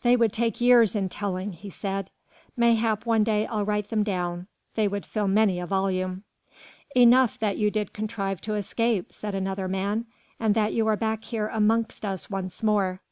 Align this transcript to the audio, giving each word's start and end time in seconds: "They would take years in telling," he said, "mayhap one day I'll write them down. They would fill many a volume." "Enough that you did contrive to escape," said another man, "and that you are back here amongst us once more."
"They 0.00 0.16
would 0.16 0.32
take 0.32 0.58
years 0.58 0.94
in 0.96 1.10
telling," 1.10 1.52
he 1.52 1.68
said, 1.68 2.08
"mayhap 2.56 3.04
one 3.04 3.22
day 3.22 3.46
I'll 3.46 3.66
write 3.66 3.90
them 3.90 4.02
down. 4.02 4.46
They 4.74 4.88
would 4.88 5.04
fill 5.04 5.28
many 5.28 5.60
a 5.60 5.66
volume." 5.66 6.24
"Enough 6.94 7.38
that 7.40 7.58
you 7.58 7.70
did 7.70 7.92
contrive 7.92 8.40
to 8.40 8.54
escape," 8.54 9.12
said 9.12 9.34
another 9.34 9.68
man, 9.68 10.06
"and 10.40 10.54
that 10.54 10.72
you 10.72 10.86
are 10.86 10.96
back 10.96 11.24
here 11.24 11.48
amongst 11.48 12.06
us 12.06 12.30
once 12.30 12.62
more." 12.62 13.02